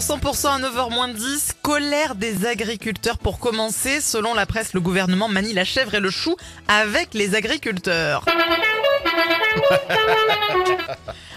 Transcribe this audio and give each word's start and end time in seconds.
sur 0.00 0.16
100% 0.16 0.48
à 0.48 0.58
9h 0.58 1.14
10. 1.14 1.52
Colère 1.62 2.16
des 2.16 2.46
agriculteurs 2.46 3.16
pour 3.16 3.38
commencer. 3.38 4.00
Selon 4.00 4.34
la 4.34 4.44
presse, 4.44 4.72
le 4.72 4.80
gouvernement 4.80 5.28
manie 5.28 5.52
la 5.52 5.64
chèvre 5.64 5.94
et 5.94 6.00
le 6.00 6.10
chou 6.10 6.34
avec 6.66 7.14
les 7.14 7.36
agriculteurs. 7.36 8.24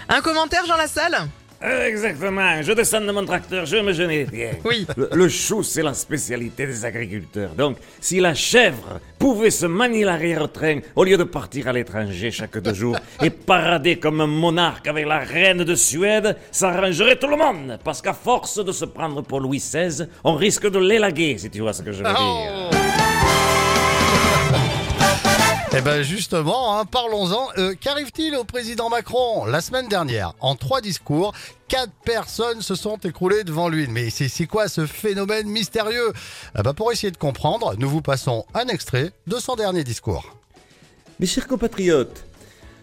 Un 0.08 0.20
commentaire, 0.22 0.66
Jean 0.66 0.76
Lassalle? 0.76 1.28
Exactement, 1.60 2.62
je 2.62 2.72
descends 2.72 3.00
de 3.00 3.10
mon 3.10 3.24
tracteur, 3.24 3.66
je 3.66 3.78
me 3.78 3.92
genais 3.92 4.24
bien. 4.24 4.50
Oui. 4.64 4.86
Le, 4.96 5.08
le 5.12 5.28
chou, 5.28 5.64
c'est 5.64 5.82
la 5.82 5.92
spécialité 5.92 6.66
des 6.66 6.84
agriculteurs. 6.84 7.50
Donc, 7.50 7.78
si 8.00 8.20
la 8.20 8.32
chèvre 8.34 9.00
pouvait 9.18 9.50
se 9.50 9.66
manier 9.66 10.04
l'arrière-train 10.04 10.78
au 10.94 11.02
lieu 11.02 11.16
de 11.16 11.24
partir 11.24 11.66
à 11.66 11.72
l'étranger 11.72 12.30
chaque 12.30 12.58
deux 12.58 12.74
jours 12.74 12.96
et 13.22 13.30
parader 13.30 13.98
comme 13.98 14.20
un 14.20 14.26
monarque 14.28 14.86
avec 14.86 15.06
la 15.06 15.18
reine 15.18 15.64
de 15.64 15.74
Suède, 15.74 16.36
ça 16.52 16.68
arrangerait 16.68 17.16
tout 17.16 17.28
le 17.28 17.36
monde. 17.36 17.78
Parce 17.82 18.00
qu'à 18.02 18.14
force 18.14 18.64
de 18.64 18.70
se 18.70 18.84
prendre 18.84 19.22
pour 19.22 19.40
Louis 19.40 19.58
XVI, 19.58 20.06
on 20.22 20.34
risque 20.34 20.70
de 20.70 20.78
l'élaguer, 20.78 21.38
si 21.38 21.50
tu 21.50 21.60
vois 21.60 21.72
ce 21.72 21.82
que 21.82 21.90
je 21.90 21.98
veux 21.98 22.04
dire. 22.04 22.77
Eh 25.78 25.80
ben 25.80 26.02
justement, 26.02 26.76
hein, 26.76 26.86
parlons-en. 26.86 27.50
Euh, 27.56 27.72
Qu'arrive-t-il 27.80 28.34
au 28.34 28.42
président 28.42 28.88
Macron 28.88 29.44
La 29.44 29.60
semaine 29.60 29.86
dernière, 29.86 30.34
en 30.40 30.56
trois 30.56 30.80
discours, 30.80 31.32
quatre 31.68 31.92
personnes 32.04 32.62
se 32.62 32.74
sont 32.74 32.96
écroulées 32.96 33.44
devant 33.44 33.68
lui. 33.68 33.86
Mais 33.86 34.10
c'est 34.10 34.46
quoi 34.48 34.66
ce 34.66 34.86
phénomène 34.86 35.46
mystérieux? 35.46 36.12
Eh 36.58 36.62
ben, 36.62 36.74
Pour 36.74 36.90
essayer 36.90 37.12
de 37.12 37.16
comprendre, 37.16 37.76
nous 37.78 37.88
vous 37.88 38.02
passons 38.02 38.44
un 38.54 38.66
extrait 38.66 39.12
de 39.28 39.36
son 39.36 39.54
dernier 39.54 39.84
discours. 39.84 40.36
Mes 41.20 41.26
chers 41.26 41.46
compatriotes, 41.46 42.24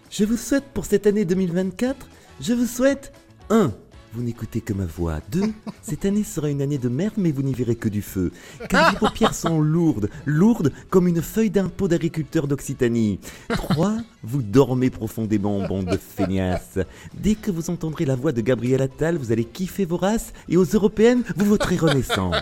je 0.09 0.23
vous 0.23 0.38
souhaite 0.38 0.63
pour 0.73 0.85
cette 0.85 1.05
année 1.05 1.26
2024, 1.26 2.07
je 2.40 2.54
vous 2.54 2.66
souhaite 2.66 3.12
1. 3.49 3.73
Vous 4.16 4.24
n'écoutez 4.24 4.62
que 4.62 4.72
ma 4.72 4.86
voix. 4.86 5.20
2. 5.32 5.41
Cette 5.82 6.05
année 6.05 6.24
sera 6.24 6.49
une 6.49 6.62
année 6.62 6.77
de 6.77 6.88
merde, 6.88 7.16
mais 7.18 7.32
vous 7.32 7.41
n'y 7.41 7.54
verrez 7.54 7.76
que 7.76 7.90
du 7.90 8.02
feu. 8.02 8.32
Car 8.70 8.94
vos 8.94 9.07
paupières 9.07 9.34
sont 9.34 9.60
lourdes, 9.60 10.10
lourdes 10.26 10.72
comme 10.90 11.10
une 11.10 11.22
feuille 11.22 11.49
d'impôt 11.49 11.90
d'agriculteur 11.90 12.48
d'Occitanie. 12.48 13.20
3. 13.49 13.98
Vous 14.24 14.41
dormez 14.41 14.90
profondément, 14.90 15.68
bande 15.68 15.88
de 15.88 15.98
feignasses. 15.98 16.80
Dès 17.13 17.35
que 17.35 17.52
vous 17.52 17.70
entendrez 17.70 18.05
la 18.05 18.16
voix 18.16 18.32
de 18.32 18.40
Gabriel 18.40 18.82
Attal, 18.82 19.18
vous 19.18 19.34
allez 19.34 19.46
kiffer 19.46 19.84
vos 19.84 19.98
races 19.98 20.32
et 20.48 20.55
aux 20.55 20.63
européennes, 20.63 21.24
vous 21.35 21.46
voterez 21.46 21.76
Renaissance. 21.76 22.35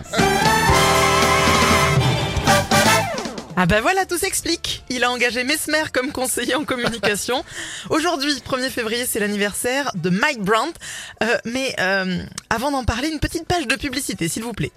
Ah 3.64 3.66
bah 3.66 3.80
voilà, 3.80 4.04
tout 4.04 4.18
s'explique. 4.18 4.84
Il 4.90 5.04
a 5.04 5.10
engagé 5.10 5.42
Mesmer 5.42 5.84
comme 5.90 6.12
conseiller 6.12 6.54
en 6.54 6.64
communication. 6.64 7.42
Aujourd'hui, 7.88 8.34
1er 8.46 8.68
février, 8.68 9.06
c'est 9.06 9.20
l'anniversaire 9.20 9.90
de 9.94 10.10
Mike 10.10 10.42
Brandt. 10.42 10.78
Euh, 11.22 11.38
mais 11.46 11.74
euh, 11.80 12.22
avant 12.50 12.70
d'en 12.70 12.84
parler, 12.84 13.08
une 13.08 13.20
petite 13.20 13.46
page 13.46 13.66
de 13.66 13.74
publicité, 13.76 14.28
s'il 14.28 14.42
vous 14.42 14.52
plaît. 14.52 14.70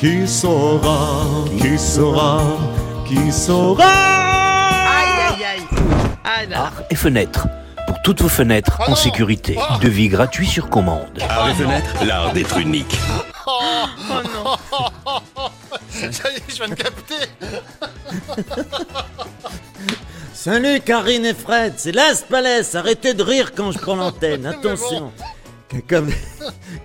Qui 0.00 0.26
saura, 0.26 1.44
qui 1.62 1.78
saura, 1.78 2.42
qui 3.06 3.30
saura? 3.30 3.84
Aïe 3.84 5.36
aïe 5.36 5.44
aïe. 5.44 5.66
Ah 6.24 6.44
là. 6.46 6.72
Et 6.90 6.96
fenêtres. 6.96 7.46
Pour 7.86 8.02
toutes 8.02 8.20
vos 8.20 8.28
fenêtres 8.28 8.80
en 8.88 8.96
sécurité. 8.96 9.56
Ah. 9.56 9.78
Devis 9.80 10.08
gratuit 10.08 10.48
sur 10.48 10.70
commande. 10.70 11.22
Art 11.28 11.50
et 11.50 11.54
fenêtres, 11.54 12.04
l'art 12.04 12.32
d'être 12.32 12.58
unique. 12.58 12.98
Oh 13.46 13.60
non. 14.10 14.88
Ça 16.12 16.30
y 16.30 16.36
est, 16.36 16.42
je 16.48 16.56
viens 16.56 16.68
de 16.68 16.74
capter 16.74 17.14
Salut 20.34 20.80
Karine 20.80 21.24
et 21.26 21.34
Fred, 21.34 21.74
c'est 21.76 21.92
Las 21.92 22.22
Palais, 22.22 22.76
arrêtez 22.76 23.12
de 23.14 23.22
rire 23.22 23.52
quand 23.54 23.72
je 23.72 23.78
prends 23.78 23.96
l'antenne, 23.96 24.46
attention. 24.54 25.12
Comme 25.88 26.10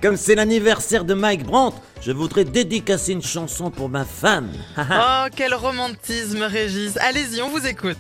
comme 0.02 0.18
c'est 0.18 0.36
l'anniversaire 0.36 1.06
de 1.06 1.14
Mike 1.14 1.44
Brandt, 1.46 1.78
je 2.02 2.12
voudrais 2.12 2.44
dédicacer 2.44 3.14
une 3.14 3.22
chanson 3.22 3.72
pour 3.72 3.88
ma 3.88 4.04
femme. 4.04 4.52
Oh, 4.78 5.26
quel 5.34 5.54
romantisme, 5.54 6.44
Régis. 6.44 6.98
Allez-y, 6.98 7.42
on 7.42 7.50
vous 7.50 7.66
écoute. 7.66 7.96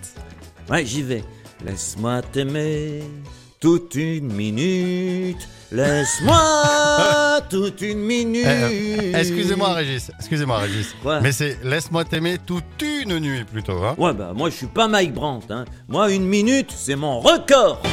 ouais, 0.69 0.85
j'y 0.85 1.03
vais. 1.03 1.23
Laisse-moi 1.65 2.21
t'aimer 2.33 3.03
toute 3.61 3.95
une 3.95 4.33
minute. 4.33 5.47
Laisse-moi 5.73 7.41
toute 7.49 7.81
une 7.81 7.97
minute. 7.99 8.45
Eh, 8.47 9.15
euh, 9.15 9.19
Excusez-moi 9.19 9.73
Régis, 9.73 10.11
excusez-moi 10.19 10.59
Régis. 10.59 10.95
Quoi 11.01 11.19
Mais 11.19 11.31
c'est 11.31 11.57
laisse-moi 11.63 12.05
t'aimer 12.05 12.37
toute 12.37 12.63
une 12.81 13.17
nuit 13.19 13.43
plutôt. 13.43 13.83
Hein 13.83 13.95
Ouais, 13.97 14.13
bah 14.13 14.33
moi 14.35 14.49
je 14.51 14.55
suis 14.55 14.67
pas 14.67 14.87
Mike 14.87 15.13
Brandt. 15.13 15.51
Hein. 15.51 15.65
Moi, 15.87 16.11
une 16.11 16.25
minute, 16.25 16.71
c'est 16.75 16.95
mon 16.95 17.19
record. 17.19 17.81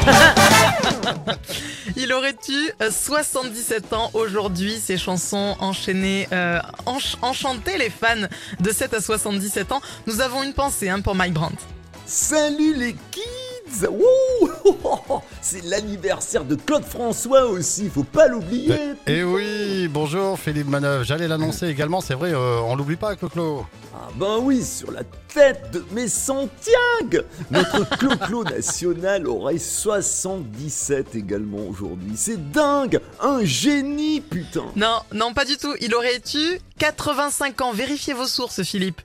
Il 1.96 2.12
aurait 2.12 2.36
eu 2.48 2.70
euh, 2.82 2.90
77 2.90 3.92
ans 3.94 4.10
aujourd'hui. 4.12 4.78
Ses 4.78 4.98
chansons 4.98 5.56
enchaînées, 5.60 6.28
euh, 6.32 6.58
ench- 6.86 7.16
enchantaient 7.22 7.78
les 7.78 7.90
fans 7.90 8.26
de 8.60 8.70
7 8.70 8.94
à 8.94 9.00
77 9.00 9.72
ans? 9.72 9.80
Nous 10.06 10.20
avons 10.20 10.42
une 10.42 10.52
pensée 10.52 10.88
hein, 10.90 11.00
pour 11.00 11.14
Mike 11.14 11.32
Brandt. 11.32 11.56
Salut 12.06 12.74
Wouh 12.76 12.92
C'est 15.42 15.64
l'anniversaire 15.64 16.44
de 16.44 16.54
Claude 16.54 16.84
François 16.84 17.46
aussi, 17.46 17.88
faut 17.88 18.04
pas 18.04 18.28
l'oublier 18.28 18.74
Et 19.06 19.22
oui, 19.22 19.88
bonjour 19.88 20.38
Philippe 20.38 20.68
Manœuvre. 20.68 21.04
J'allais 21.04 21.28
l'annoncer 21.28 21.68
également, 21.68 22.00
c'est 22.00 22.14
vrai, 22.14 22.32
euh, 22.32 22.60
on 22.60 22.76
l'oublie 22.76 22.96
pas, 22.96 23.16
Clo-Clo. 23.16 23.64
Ah 23.94 24.08
ben 24.14 24.38
oui, 24.40 24.64
sur 24.64 24.92
la 24.92 25.02
tête 25.32 25.70
de 25.72 25.84
mes 25.92 26.08
Santiago 26.08 27.26
Notre 27.50 27.88
Clo-Clo 27.98 28.44
national 28.44 29.26
aurait 29.26 29.58
77 29.58 31.14
également 31.14 31.66
aujourd'hui. 31.68 32.12
C'est 32.16 32.50
dingue 32.52 33.00
Un 33.20 33.44
génie, 33.44 34.20
putain 34.20 34.64
Non, 34.76 35.00
non, 35.12 35.32
pas 35.32 35.44
du 35.44 35.56
tout. 35.56 35.74
Il 35.80 35.94
aurait 35.94 36.22
eu 36.34 36.60
85 36.78 37.60
ans. 37.62 37.72
Vérifiez 37.72 38.14
vos 38.14 38.26
sources, 38.26 38.62
Philippe. 38.62 39.00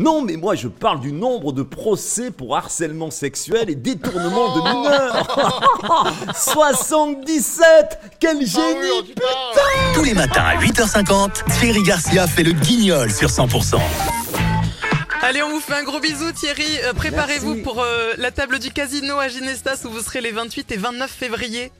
Non 0.00 0.22
mais 0.22 0.36
moi 0.36 0.54
je 0.54 0.68
parle 0.68 1.00
du 1.00 1.10
nombre 1.12 1.52
de 1.52 1.62
procès 1.62 2.30
pour 2.30 2.56
harcèlement 2.56 3.10
sexuel 3.10 3.68
et 3.68 3.74
détournement 3.74 4.54
de 4.56 4.60
mineurs 4.60 6.34
77 6.36 7.98
Quel 8.20 8.46
génie 8.46 9.14
Tous 9.94 10.04
les 10.04 10.14
matins 10.14 10.44
à 10.44 10.56
8h50, 10.56 11.42
Thierry 11.58 11.82
Garcia 11.82 12.26
fait 12.28 12.44
le 12.44 12.52
guignol 12.52 13.10
sur 13.12 13.28
100%. 13.28 13.78
Allez, 15.20 15.42
on 15.42 15.50
vous 15.50 15.60
fait 15.60 15.74
un 15.74 15.82
gros 15.82 15.98
bisou, 15.98 16.30
Thierry. 16.30 16.78
Euh, 16.84 16.92
Préparez-vous 16.92 17.56
pour 17.62 17.82
euh, 17.82 18.12
la 18.18 18.30
table 18.30 18.60
du 18.60 18.70
casino 18.70 19.18
à 19.18 19.26
Ginestas 19.26 19.80
où 19.84 19.88
vous 19.90 20.00
serez 20.00 20.20
les 20.20 20.30
28 20.30 20.70
et 20.70 20.76
29 20.76 21.10
février. 21.10 21.72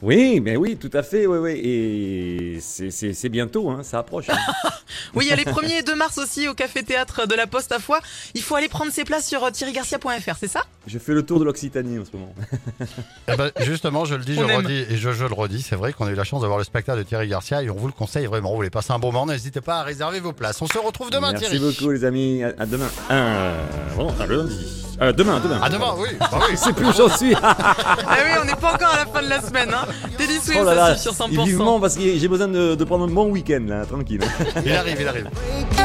Oui, 0.00 0.38
mais 0.40 0.56
oui, 0.56 0.76
tout 0.76 0.90
à 0.94 1.02
fait, 1.02 1.26
oui, 1.26 1.38
oui. 1.38 1.50
Et 1.64 2.58
c'est- 2.60 2.90
c'est 2.92 3.12
c'est 3.14 3.28
bientôt, 3.28 3.68
hein, 3.70 3.80
ça 3.82 3.98
approche. 3.98 4.28
hein. 4.30 4.36
Oui, 5.14 5.24
il 5.26 5.28
y 5.28 5.32
a 5.32 5.36
les 5.36 5.44
1er 5.44 5.78
et 5.78 5.82
2 5.82 5.94
mars 5.96 6.18
aussi 6.18 6.48
au 6.48 6.54
Café 6.54 6.82
Théâtre 6.82 7.26
de 7.26 7.34
la 7.34 7.46
Poste 7.46 7.72
à 7.72 7.78
Foix. 7.78 8.00
Il 8.34 8.42
faut 8.42 8.54
aller 8.54 8.68
prendre 8.68 8.92
ses 8.92 9.04
places 9.04 9.26
sur 9.26 9.42
euh, 9.44 9.50
thierrygarcia.fr, 9.50 10.36
c'est 10.38 10.48
ça? 10.48 10.62
Je 10.86 10.98
fais 10.98 11.12
le 11.12 11.24
tour 11.24 11.38
de 11.40 11.44
l'Occitanie 11.44 11.98
en 11.98 12.04
ce 12.04 12.10
moment. 12.12 12.34
Eh 13.30 13.36
ben, 13.36 13.50
justement, 13.62 14.04
je 14.04 14.14
le 14.14 14.24
dis, 14.24 14.34
je 14.34 14.40
le 14.40 14.54
redis 14.56 14.84
et 14.88 14.96
je, 14.96 15.10
je 15.12 15.24
le 15.24 15.34
redis. 15.34 15.62
C'est 15.62 15.76
vrai 15.76 15.92
qu'on 15.92 16.06
a 16.06 16.10
eu 16.10 16.14
la 16.14 16.24
chance 16.24 16.40
d'avoir 16.42 16.58
le 16.58 16.64
spectacle 16.64 16.98
de 16.98 17.02
Thierry 17.04 17.28
Garcia 17.28 17.62
et 17.62 17.68
on 17.70 17.74
vous 17.76 17.86
le 17.88 17.92
conseille 17.92 18.26
vraiment. 18.26 18.50
Vous 18.50 18.56
voulez 18.56 18.70
passer 18.70 18.92
un 18.92 18.98
bon 18.98 19.12
moment, 19.12 19.26
n'hésitez 19.26 19.60
pas 19.60 19.80
à 19.80 19.82
réserver 19.82 20.20
vos 20.20 20.32
places. 20.32 20.62
On 20.62 20.66
se 20.66 20.78
retrouve 20.78 21.10
demain, 21.10 21.32
Merci 21.32 21.50
Thierry. 21.50 21.58
beaucoup, 21.58 21.90
les 21.90 22.04
amis. 22.04 22.42
À, 22.44 22.54
à 22.58 22.66
demain. 22.66 22.88
Euh, 23.10 23.64
bon, 23.96 24.12
à 24.20 24.26
lundi. 24.26 24.84
Euh, 25.00 25.12
demain, 25.12 25.38
demain. 25.40 25.60
À 25.62 25.68
demain, 25.68 25.94
oui. 25.96 26.08
Bah 26.18 26.28
oui. 26.40 26.46
Je 26.52 26.56
sais 26.56 26.72
plus 26.72 26.86
où 26.86 26.92
j'en 26.92 27.08
suis. 27.16 27.34
Ah 27.40 27.54
oui, 28.24 28.30
on 28.40 28.44
n'est 28.44 28.54
pas 28.56 28.74
encore 28.74 28.88
à 28.94 28.96
la 28.96 29.06
fin 29.06 29.22
de 29.22 29.28
la 29.28 29.40
semaine. 29.40 29.68
Hein. 29.72 29.86
Teddy 30.16 30.38
Swims 30.40 30.58
Oh 30.60 30.64
là 30.64 30.96
sur 30.96 31.12
100%. 31.12 31.44
vivement 31.44 31.78
parce 31.78 31.94
que 31.96 32.02
j'ai 32.02 32.28
besoin 32.28 32.48
de, 32.48 32.74
de 32.74 32.84
prendre 32.84 33.04
un 33.04 33.08
bon 33.08 33.28
week-end 33.30 33.62
là, 33.66 33.86
tranquille. 33.86 34.20
Il 34.64 34.72
arrive, 34.72 34.96
il 35.00 35.06
arrive. 35.08 35.28